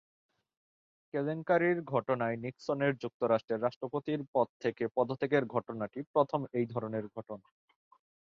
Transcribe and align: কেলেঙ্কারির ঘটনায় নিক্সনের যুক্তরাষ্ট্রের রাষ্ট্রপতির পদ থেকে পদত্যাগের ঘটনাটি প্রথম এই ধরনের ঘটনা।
কেলেঙ্কারির 1.13 1.77
ঘটনায় 1.91 2.37
নিক্সনের 2.37 2.93
যুক্তরাষ্ট্রের 3.03 3.63
রাষ্ট্রপতির 3.63 4.19
পদ 4.33 4.47
থেকে 4.61 4.83
পদত্যাগের 4.95 5.43
ঘটনাটি 5.47 5.99
প্রথম 6.13 6.39
এই 6.57 6.65
ধরনের 6.65 7.05
ঘটনা। 7.15 7.45